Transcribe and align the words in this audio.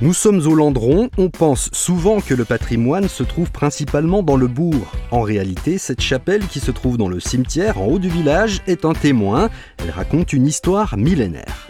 Nous 0.00 0.14
sommes 0.14 0.46
au 0.46 0.54
Landron, 0.54 1.10
on 1.18 1.28
pense 1.28 1.70
souvent 1.72 2.20
que 2.20 2.32
le 2.32 2.44
patrimoine 2.44 3.08
se 3.08 3.24
trouve 3.24 3.50
principalement 3.50 4.22
dans 4.22 4.36
le 4.36 4.46
bourg. 4.46 4.92
En 5.10 5.22
réalité, 5.22 5.76
cette 5.76 6.00
chapelle 6.00 6.46
qui 6.46 6.60
se 6.60 6.70
trouve 6.70 6.96
dans 6.96 7.08
le 7.08 7.18
cimetière 7.18 7.82
en 7.82 7.86
haut 7.86 7.98
du 7.98 8.08
village 8.08 8.62
est 8.68 8.84
un 8.84 8.92
témoin, 8.92 9.50
elle 9.78 9.90
raconte 9.90 10.32
une 10.32 10.46
histoire 10.46 10.96
millénaire. 10.96 11.66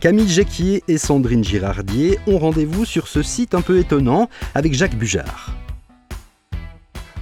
Camille 0.00 0.28
Jacquier 0.28 0.84
et 0.88 0.98
Sandrine 0.98 1.42
Girardier 1.42 2.18
ont 2.26 2.36
rendez-vous 2.36 2.84
sur 2.84 3.08
ce 3.08 3.22
site 3.22 3.54
un 3.54 3.62
peu 3.62 3.78
étonnant 3.78 4.28
avec 4.54 4.74
Jacques 4.74 4.96
Bujard. 4.96 5.54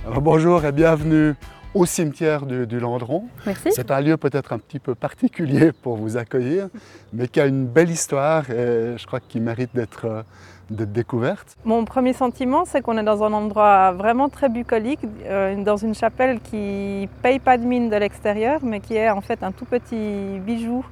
Alors 0.05 0.23
bonjour 0.23 0.65
et 0.65 0.73
bienvenue 0.73 1.34
au 1.74 1.86
cimetière 1.86 2.46
du, 2.46 2.80
Landron. 2.80 3.24
Merci. 3.46 3.70
C'est 3.72 3.90
un 3.90 4.00
lieu 4.00 4.16
peut-être 4.16 4.52
un 4.52 4.58
petit 4.58 4.78
peu 4.78 4.95
particulier 4.95 5.72
pour 5.72 5.96
vous 5.96 6.16
accueillir, 6.16 6.68
mais 7.12 7.28
qui 7.28 7.41
a 7.41 7.46
une 7.46 7.66
belle 7.66 7.91
histoire 7.91 8.50
et 8.50 8.96
je 8.96 9.06
crois 9.06 9.20
qu'il 9.20 9.42
mérite 9.42 9.70
d'être 9.74 10.06
euh, 10.06 10.22
découverte. 10.70 11.56
Mon 11.64 11.84
premier 11.84 12.12
sentiment, 12.12 12.64
c'est 12.64 12.82
qu'on 12.82 12.98
est 12.98 13.02
dans 13.02 13.22
un 13.22 13.32
endroit 13.32 13.92
vraiment 13.92 14.28
très 14.28 14.48
bucolique, 14.48 15.00
euh, 15.24 15.62
dans 15.62 15.77
une 15.77 15.94
chapelle 15.94 16.41
qui 16.41 17.08
paye 17.22 17.38
pas 17.38 17.58
de 17.58 17.64
mine 17.64 17.91
de 17.91 17.96
l'extérieur, 17.96 18.60
mais 18.62 18.80
qui 18.80 18.94
est 18.94 19.10
en 19.10 19.20
fait 19.20 19.42
un 19.42 19.52
tout 19.52 19.64
petit 19.64 20.38
bijou 20.41 20.84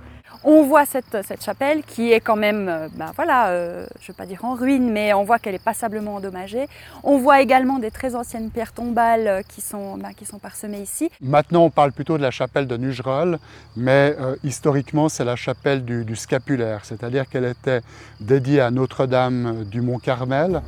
on 0.48 0.62
voit 0.62 0.86
cette, 0.86 1.42
chapelle 1.44 1.82
qui 1.82 2.12
est 2.12 2.20
quand 2.20 2.36
même, 2.36 2.68
euh, 2.68 2.88
ben 2.94 3.10
voilà, 3.16 3.48
euh, 3.48 3.84
je 3.98 4.04
ne 4.04 4.08
veux 4.08 4.14
pas 4.14 4.26
dire 4.26 4.44
en 4.44 4.54
ruine, 4.54 4.92
mais 4.92 5.12
on 5.12 5.24
voit 5.24 5.40
qu'elle 5.40 5.56
est 5.56 5.62
passablement 5.62 6.14
endommagée. 6.14 6.68
On 7.02 7.18
voit 7.18 7.40
également 7.40 7.80
des 7.80 7.90
très 7.90 8.14
anciennes 8.14 8.50
pierres 8.50 8.72
tombales 8.72 9.26
euh, 9.26 9.42
qui 9.42 9.60
sont, 9.60 9.98
ben, 9.98 10.12
qui 10.16 10.24
sont 10.24 10.38
parsemées 10.38 10.80
ici. 10.80 11.10
Maintenant, 11.20 11.64
on 11.64 11.70
parle 11.70 11.90
plutôt 11.90 12.16
de 12.16 12.22
la 12.22 12.30
chapelle 12.30 12.68
de 12.68 12.76
Nugerolles, 12.76 13.40
mais 13.76 14.16
historiquement, 14.44 15.08
c'est 15.08 15.24
la 15.24 15.34
chapelle 15.34 15.84
du, 15.84 16.04
du 16.04 16.14
scapulaire, 16.14 16.84
c'est-à-dire 16.84 17.28
qu'elle 17.28 17.44
était 17.44 17.80
dédiée 18.20 18.60
à 18.60 18.70
Notre-Dame 18.70 19.64
du 19.64 19.80
Mont-Carmel. 19.80 20.62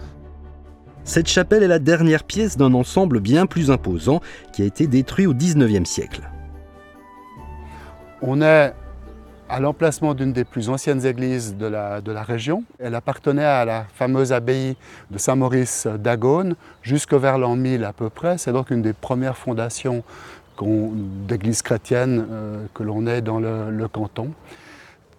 Cette 1.04 1.28
chapelle 1.28 1.62
est 1.62 1.68
la 1.68 1.78
dernière 1.78 2.24
pièce 2.24 2.56
d'un 2.56 2.74
ensemble 2.74 3.20
bien 3.20 3.46
plus 3.46 3.70
imposant 3.70 4.20
qui 4.52 4.62
a 4.62 4.64
été 4.64 4.88
détruit 4.88 5.26
au 5.26 5.34
XIXe 5.34 5.88
siècle. 5.88 6.28
On 8.20 8.42
est 8.42 8.74
à 9.48 9.60
l'emplacement 9.60 10.14
d'une 10.14 10.32
des 10.32 10.44
plus 10.44 10.68
anciennes 10.68 11.04
églises 11.06 11.56
de 11.56 11.66
la, 11.66 12.00
de 12.00 12.12
la, 12.12 12.22
région. 12.22 12.64
Elle 12.78 12.94
appartenait 12.94 13.44
à 13.44 13.64
la 13.64 13.86
fameuse 13.94 14.32
abbaye 14.32 14.76
de 15.10 15.18
Saint-Maurice 15.18 15.86
d'Agone 15.86 16.54
jusqu'au 16.82 17.18
vers 17.18 17.38
l'an 17.38 17.56
1000 17.56 17.84
à 17.84 17.92
peu 17.92 18.10
près. 18.10 18.38
C'est 18.38 18.52
donc 18.52 18.70
une 18.70 18.82
des 18.82 18.92
premières 18.92 19.36
fondations 19.36 20.04
d'église 20.62 21.62
chrétienne 21.62 22.26
euh, 22.30 22.64
que 22.74 22.82
l'on 22.82 23.06
ait 23.06 23.20
dans 23.20 23.38
le, 23.38 23.88
canton. 23.88 24.30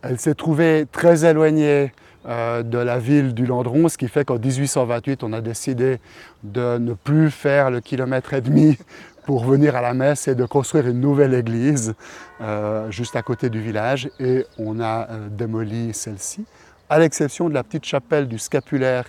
Elle 0.02 0.20
s'est 0.20 0.36
trouvée 0.36 0.86
très 0.92 1.26
éloignée 1.26 1.92
euh, 2.28 2.64
de 2.64 2.78
la 2.78 3.00
ville 3.00 3.34
du 3.34 3.46
Landron, 3.46 3.88
ce 3.88 3.98
qui 3.98 4.08
fait 4.08 4.26
qu'en 4.26 4.38
1828, 4.38 5.24
on 5.24 5.32
a 5.32 5.42
décidé 5.42 6.00
de 6.44 6.78
ne 6.78 6.94
plus 6.94 7.32
faire 7.32 7.72
le 7.72 7.80
kilomètre 7.80 8.34
et 8.34 8.42
demi 8.42 8.78
pour 9.26 9.46
venir 9.46 9.76
à 9.76 9.82
la 9.82 9.94
messe 9.94 10.28
et 10.28 10.36
de 10.36 10.46
construire 10.46 10.88
une 10.88 11.00
nouvelle 11.00 11.34
église 11.34 11.94
euh, 12.42 12.92
juste 12.92 13.16
à 13.16 13.22
côté 13.22 13.50
du 13.50 13.62
village 13.62 14.10
et 14.20 14.46
on 14.58 14.80
a 14.80 15.08
euh, 15.10 15.30
démoli 15.30 15.94
celle-ci, 15.94 16.46
à 16.90 17.00
l'exception 17.00 17.48
de 17.48 17.54
la 17.54 17.64
petite 17.64 17.86
chapelle 17.86 18.28
du 18.28 18.40
scapulaire 18.40 19.06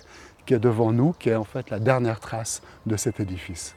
qui 0.46 0.54
est 0.54 0.58
devant 0.58 0.92
nous, 0.92 1.12
qui 1.12 1.30
est 1.30 1.36
en 1.36 1.44
fait 1.44 1.70
la 1.70 1.80
dernière 1.80 2.20
trace 2.20 2.62
de 2.86 2.96
cet 2.96 3.18
édifice. 3.18 3.74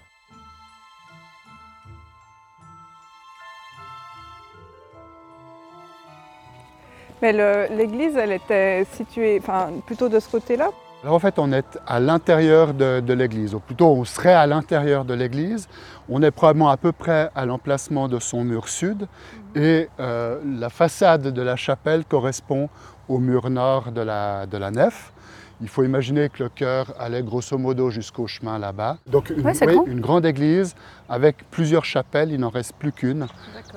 Mais 7.23 7.31
l'église, 7.69 8.17
elle 8.17 8.33
était 8.33 8.85
située 8.91 9.39
enfin, 9.39 9.69
plutôt 9.85 10.09
de 10.09 10.19
ce 10.19 10.29
côté-là 10.29 10.71
alors 11.03 11.15
en 11.15 11.19
fait, 11.19 11.37
on 11.37 11.51
est 11.51 11.77
à 11.85 11.99
l'intérieur 11.99 12.73
de, 12.73 13.13
l'église, 13.13 13.53
ou 13.53 13.59
plutôt 13.59 13.87
on 13.87 14.05
serait 14.05 14.33
à 14.33 14.47
l'intérieur 14.47 15.03
de 15.03 15.13
l'église. 15.13 15.67
On 16.07 16.23
est 16.23 16.31
probablement 16.31 16.69
à 16.69 16.77
peu 16.77 16.93
près 16.93 17.29
à 17.35 17.45
l'emplacement 17.45 18.07
de 18.07 18.19
son 18.19 18.45
mur 18.45 18.69
sud 18.69 19.07
et 19.53 19.89
euh, 19.99 20.39
la 20.45 20.69
façade 20.69 21.23
de 21.23 21.41
la 21.41 21.57
chapelle 21.57 22.05
correspond 22.05 22.69
au 23.09 23.17
mur 23.17 23.49
nord 23.49 23.91
de 23.91 23.99
la, 23.99 24.45
de 24.45 24.57
la 24.57 24.71
nef. 24.71 25.11
Il 25.59 25.67
faut 25.67 25.83
imaginer 25.83 26.29
que 26.29 26.43
le 26.43 26.47
chœur 26.47 26.93
allait 26.97 27.21
grosso 27.21 27.57
modo 27.57 27.89
jusqu'au 27.89 28.25
chemin 28.27 28.57
là-bas. 28.57 28.95
Donc 29.07 29.29
une, 29.29 29.45
une, 29.87 29.99
grande 29.99 30.25
église 30.25 30.73
avec 31.09 31.49
plusieurs 31.51 31.83
chapelles, 31.83 32.31
il 32.31 32.39
n'en 32.39 32.49
reste 32.49 32.75
plus 32.75 32.93
qu'une. 32.93 33.27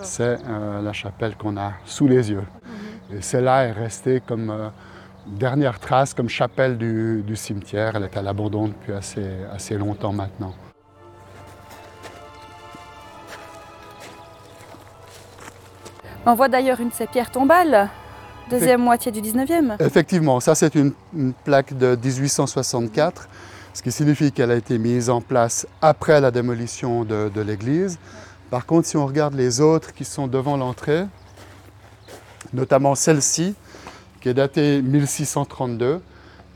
C'est 0.01 0.39
euh, 0.49 0.81
la 0.81 0.93
chapelle 0.93 1.35
qu'on 1.35 1.57
a 1.57 1.73
sous 1.85 2.07
les 2.07 2.31
yeux. 2.31 2.45
Et 3.13 3.23
celle-là 3.23 3.65
est 3.65 3.73
restée 3.73 4.21
comme... 4.27 4.51
Euh, 4.51 4.69
dernière 5.27 5.79
trace 5.79 6.15
comme 6.15 6.29
chapelle 6.29 6.79
du, 6.79 7.37
cimetière. 7.37 7.97
Elle 7.97 8.05
est 8.05 8.17
à 8.17 8.23
l'abandon 8.23 8.69
depuis 8.69 8.93
assez, 8.93 9.27
assez 9.53 9.77
longtemps 9.77 10.13
maintenant. 10.13 10.55
On 16.25 16.35
voit 16.35 16.49
d'ailleurs 16.49 16.81
une 16.81 16.89
de 16.89 16.95
ces 16.95 17.07
pierres 17.07 17.31
tombales, 17.31 17.89
deuxième 18.51 18.81
moitié 18.81 19.13
du 19.13 19.21
19e. 19.21 19.81
Effectivement, 19.81 20.41
ça 20.41 20.57
c'est 20.57 20.75
une, 20.75 20.93
plaque 21.45 21.77
de 21.77 21.95
1864, 21.95 23.29
ce 23.73 23.83
qui 23.83 23.93
signifie 23.93 24.33
qu'elle 24.33 24.51
a 24.51 24.57
été 24.57 24.77
mise 24.79 25.09
en 25.09 25.21
place 25.21 25.69
après 25.81 26.21
la 26.21 26.33
démolition 26.33 27.05
de, 27.05 27.31
de 27.33 27.41
l'église. 27.41 27.99
Par 28.51 28.67
contre, 28.67 28.89
si 28.89 28.97
on 28.97 29.07
regarde 29.07 29.35
les 29.35 29.61
autres 29.61 29.93
qui 29.93 30.05
sont 30.05 30.27
devant 30.27 30.57
l'entrée, 30.57 31.05
notamment 32.53 32.95
celle-ci, 32.95 33.55
qui 34.21 34.29
est 34.29 34.35
datée 34.35 34.83
1632. 34.83 36.01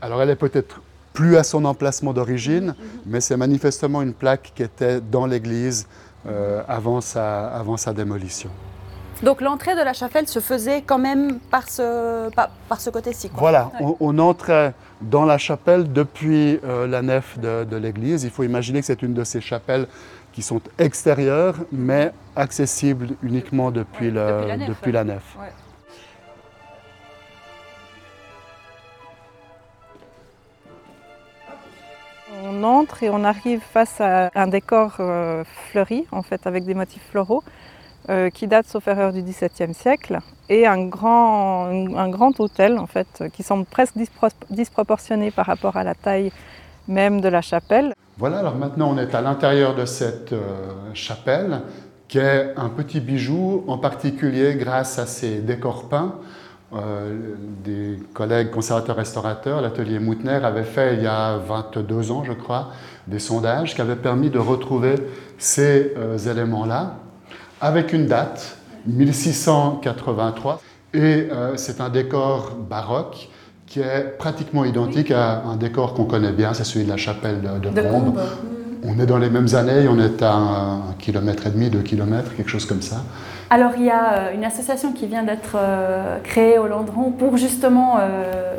Alors 0.01 0.21
elle 0.21 0.29
est 0.29 0.35
peut-être 0.35 0.81
plus 1.13 1.37
à 1.37 1.43
son 1.43 1.65
emplacement 1.65 2.13
d'origine, 2.13 2.75
mais 3.05 3.21
c'est 3.21 3.37
manifestement 3.37 4.01
une 4.01 4.13
plaque 4.13 4.53
qui 4.55 4.63
était 4.63 5.01
dans 5.01 5.25
l'église 5.25 5.87
euh, 6.27 6.61
avant, 6.67 7.01
sa, 7.01 7.47
avant 7.47 7.77
sa 7.77 7.93
démolition. 7.93 8.49
Donc 9.23 9.41
l'entrée 9.41 9.75
de 9.75 9.81
la 9.81 9.93
chapelle 9.93 10.27
se 10.27 10.39
faisait 10.39 10.81
quand 10.81 10.97
même 10.97 11.39
par 11.51 11.69
ce, 11.69 12.29
par, 12.31 12.81
ce 12.81 12.89
côté-ci. 12.89 13.29
Voilà, 13.35 13.71
on, 13.99 14.17
entrait 14.17 14.73
dans 15.01 15.25
la 15.25 15.37
chapelle 15.37 15.91
depuis 15.91 16.59
euh, 16.63 16.87
la 16.87 17.03
nef 17.03 17.37
de, 17.37 17.75
l'église. 17.75 18.23
Il 18.23 18.31
faut 18.31 18.43
imaginer 18.43 18.79
que 18.79 18.85
c'est 18.87 19.03
une 19.03 19.13
de 19.13 19.23
ces 19.23 19.39
chapelles 19.39 19.87
qui 20.33 20.41
sont 20.41 20.61
extérieures, 20.79 21.55
mais 21.71 22.11
accessibles 22.35 23.09
uniquement 23.21 23.69
depuis, 23.69 24.09
le, 24.09 24.67
depuis 24.67 24.91
la 24.91 25.03
nef. 25.03 25.37
On 32.61 32.63
entre 32.63 33.01
et 33.01 33.09
on 33.09 33.23
arrive 33.23 33.59
face 33.59 34.01
à 34.01 34.29
un 34.35 34.45
décor 34.45 34.97
euh, 34.99 35.43
fleuri, 35.71 36.05
en 36.11 36.21
fait, 36.21 36.45
avec 36.45 36.63
des 36.63 36.75
motifs 36.75 37.07
floraux, 37.09 37.43
euh, 38.09 38.29
qui 38.29 38.45
date, 38.45 38.67
sauf 38.67 38.87
erreur, 38.87 39.13
du 39.13 39.23
XVIIe 39.23 39.73
siècle, 39.73 40.19
et 40.47 40.67
un 40.67 40.85
grand, 40.85 41.65
un 41.65 42.09
grand 42.09 42.39
hôtel, 42.39 42.77
en 42.77 42.85
fait, 42.85 43.23
qui 43.33 43.41
semble 43.41 43.65
presque 43.65 43.95
disproportionné 44.49 45.31
par 45.31 45.47
rapport 45.47 45.75
à 45.75 45.83
la 45.83 45.95
taille 45.95 46.31
même 46.87 47.19
de 47.19 47.29
la 47.29 47.41
chapelle. 47.41 47.93
Voilà, 48.17 48.39
alors 48.39 48.55
maintenant 48.55 48.91
on 48.91 48.97
est 48.97 49.15
à 49.15 49.21
l'intérieur 49.21 49.73
de 49.73 49.85
cette 49.85 50.33
euh, 50.33 50.69
chapelle, 50.93 51.61
qui 52.07 52.19
est 52.19 52.53
un 52.57 52.69
petit 52.69 52.99
bijou, 52.99 53.63
en 53.67 53.79
particulier 53.79 54.55
grâce 54.55 54.99
à 54.99 55.07
ses 55.07 55.39
décors 55.39 55.89
peints. 55.89 56.15
Euh, 56.73 57.35
des 57.65 57.99
collègues 58.13 58.49
conservateurs-restaurateurs, 58.49 59.59
l'atelier 59.59 59.99
Moutner, 59.99 60.39
avait 60.41 60.63
fait 60.63 60.95
il 60.95 61.03
y 61.03 61.07
a 61.07 61.35
22 61.37 62.11
ans, 62.11 62.23
je 62.23 62.31
crois, 62.31 62.69
des 63.07 63.19
sondages 63.19 63.75
qui 63.75 63.81
avaient 63.81 63.97
permis 63.97 64.29
de 64.29 64.39
retrouver 64.39 64.95
ces 65.37 65.93
euh, 65.97 66.17
éléments-là 66.17 66.95
avec 67.59 67.91
une 67.91 68.05
date, 68.05 68.57
1683. 68.87 70.61
Et 70.93 70.99
euh, 70.99 71.57
c'est 71.57 71.81
un 71.81 71.89
décor 71.89 72.55
baroque 72.55 73.27
qui 73.65 73.81
est 73.81 74.17
pratiquement 74.17 74.63
identique 74.63 75.11
à 75.11 75.43
un 75.43 75.57
décor 75.57 75.93
qu'on 75.93 76.05
connaît 76.05 76.31
bien, 76.31 76.53
c'est 76.53 76.63
celui 76.63 76.85
de 76.85 76.89
la 76.89 76.97
chapelle 76.97 77.41
de, 77.41 77.69
de, 77.69 77.81
On 78.83 78.97
est 78.97 79.05
dans 79.05 79.17
les 79.17 79.29
mêmes 79.29 79.53
années, 79.55 79.89
on 79.89 79.99
est 79.99 80.21
à 80.21 80.33
un, 80.33 80.75
un 80.89 80.93
kilomètre 80.99 81.47
et 81.47 81.51
demi, 81.51 81.69
deux 81.69 81.81
kilomètres, 81.81 82.33
quelque 82.35 82.49
chose 82.49 82.65
comme 82.65 82.81
ça. 82.81 83.03
Alors 83.51 83.73
il 83.77 83.83
y 83.83 83.89
a 83.89 84.13
euh, 84.13 84.33
une 84.33 84.45
association 84.45 84.93
qui 84.93 85.07
vient 85.07 85.23
d'être 85.23 85.55
euh, 85.57 86.19
créée 86.23 86.57
au 86.57 86.67
Landron 86.67 87.11
pour 87.11 87.35
justement 87.35 87.97
euh, 87.99 88.55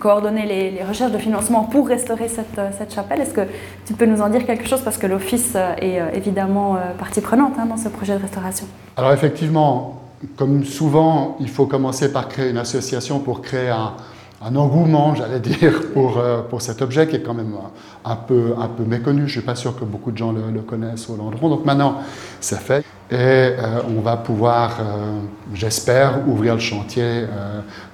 coordonner 0.00 0.46
les, 0.46 0.82
recherches 0.82 1.12
de 1.12 1.18
financement 1.18 1.64
pour 1.64 1.86
restaurer 1.86 2.26
cette, 2.28 2.94
chapelle. 2.94 3.20
Est-ce 3.20 3.34
que 3.34 3.42
tu 3.84 3.92
peux 3.92 4.06
nous 4.06 4.22
en 4.22 4.30
dire 4.30 4.46
quelque 4.46 4.66
chose? 4.66 4.80
Parce 4.80 4.96
que 4.96 5.06
l'Office 5.06 5.54
est 5.78 6.00
évidemment 6.14 6.78
partie 6.98 7.20
prenante 7.20 7.52
hein, 7.58 7.66
dans 7.66 7.76
ce 7.76 7.90
projet 7.90 8.16
de 8.16 8.22
restauration 8.22 8.66
Alors 8.96 9.12
effectivement, 9.12 10.00
comme 10.36 10.64
souvent, 10.64 11.36
il 11.38 11.50
faut 11.50 11.66
commencer 11.66 12.10
par 12.10 12.28
créer 12.28 12.48
une 12.48 12.56
association 12.56 13.18
pour 13.18 13.42
créer 13.42 13.68
un, 13.68 13.92
un 14.42 14.56
engouement, 14.56 15.14
j'allais 15.14 15.40
dire, 15.40 15.92
pour, 15.92 16.18
euh, 16.18 16.42
pour 16.42 16.62
cet 16.62 16.82
objet 16.82 17.06
qui 17.06 17.16
est 17.16 17.22
quand 17.22 17.34
même 17.34 17.54
un 18.04 18.16
peu, 18.16 18.54
un 18.58 18.68
peu 18.68 18.84
méconnu. 18.84 19.20
Je 19.20 19.24
ne 19.24 19.30
suis 19.30 19.40
pas 19.40 19.54
sûr 19.54 19.78
que 19.78 19.84
beaucoup 19.84 20.10
de 20.10 20.18
gens 20.18 20.32
le, 20.32 20.60
connaissent 20.62 21.08
au 21.10 21.16
Landron. 21.16 21.48
Donc 21.48 21.64
maintenant, 21.64 21.96
c'est 22.40 22.58
fait. 22.60 22.84
Et 23.10 23.16
euh, 23.16 23.82
on 23.88 24.00
va 24.00 24.16
pouvoir, 24.16 24.78
euh, 24.80 25.18
j'espère, 25.52 26.26
ouvrir 26.28 26.54
le 26.54 26.60
chantier 26.60 27.26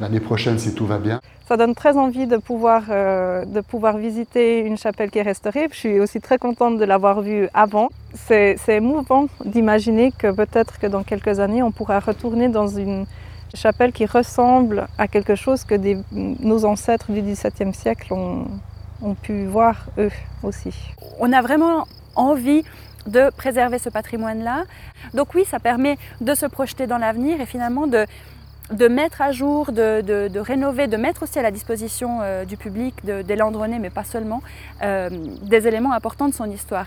l'année 0.00 0.20
prochaine 0.20 0.58
si 0.58 0.74
tout 0.74 0.86
va 0.86 0.98
bien. 0.98 1.20
Ça 1.48 1.56
donne 1.56 1.74
très 1.74 1.96
envie 1.96 2.26
de 2.26 2.38
pouvoir, 2.38 2.82
de 2.88 3.60
pouvoir 3.60 3.98
visiter 3.98 4.58
une 4.58 4.76
chapelle 4.76 5.10
qui 5.12 5.20
est 5.20 5.22
restaurée. 5.22 5.68
Je 5.70 5.76
suis 5.76 6.00
aussi 6.00 6.20
très 6.20 6.38
contente 6.38 6.76
de 6.76 6.84
l'avoir 6.84 7.20
vue 7.20 7.48
avant. 7.54 7.88
C'est 8.14 8.58
émouvant 8.68 9.26
d'imaginer 9.44 10.10
que 10.10 10.32
peut-être 10.32 10.80
que 10.80 10.88
dans 10.88 11.04
quelques 11.04 11.38
années, 11.38 11.62
on 11.62 11.70
pourra 11.70 12.00
retourner 12.00 12.48
dans 12.48 12.66
une 12.66 13.06
chapelle 13.54 13.92
qui 13.92 14.06
ressemble 14.06 14.88
à 14.98 15.08
quelque 15.08 15.34
chose 15.34 15.64
que 15.64 15.74
nos 16.12 16.64
ancêtres 16.64 17.10
du 17.12 17.20
XVIIe 17.20 17.74
siècle 17.74 18.12
ont, 18.12 18.46
pu 19.22 19.46
voir 19.46 19.86
eux 19.98 20.10
aussi. 20.42 20.74
On 21.20 21.32
a 21.32 21.40
vraiment 21.42 21.86
envie 22.16 22.64
de 23.06 23.30
préserver 23.30 23.78
ce 23.78 23.88
patrimoine-là. 23.88 24.64
Donc 25.14 25.34
oui, 25.34 25.44
ça 25.44 25.60
permet 25.60 25.96
de 26.20 26.34
se 26.34 26.46
projeter 26.46 26.86
dans 26.86 26.98
l'avenir 26.98 27.40
et 27.40 27.46
finalement 27.46 27.86
de, 27.86 28.06
mettre 28.88 29.22
à 29.22 29.32
jour, 29.32 29.70
de, 29.70 30.38
rénover, 30.38 30.88
de 30.88 30.96
mettre 30.96 31.22
aussi 31.22 31.38
à 31.38 31.42
la 31.42 31.52
disposition 31.52 32.18
euh, 32.22 32.44
du 32.44 32.56
public, 32.56 32.94
des 33.04 33.36
Landronnais, 33.36 33.78
mais 33.78 33.90
pas 33.90 34.04
seulement, 34.04 34.42
euh, 34.82 35.08
des 35.42 35.68
éléments 35.68 35.92
importants 35.92 36.28
de 36.28 36.34
son 36.34 36.50
histoire. 36.50 36.86